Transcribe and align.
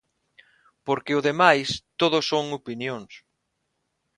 Porque 0.85 1.17
o 1.19 1.23
demais 1.29 1.67
todo 2.01 2.17
son 2.29 2.45
opinións. 2.59 3.11